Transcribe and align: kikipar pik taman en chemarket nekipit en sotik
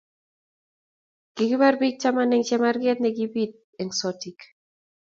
kikipar 1.35 1.75
pik 1.81 1.95
taman 2.01 2.31
en 2.35 2.43
chemarket 2.47 2.97
nekipit 3.01 3.51
en 3.81 3.89
sotik 3.99 4.39